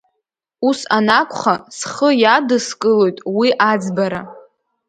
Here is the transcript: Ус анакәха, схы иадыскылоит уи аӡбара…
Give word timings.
Ус 0.67 0.79
анакәха, 0.97 1.55
схы 1.77 2.09
иадыскылоит 2.21 3.17
уи 3.37 3.49
аӡбара… 3.69 4.21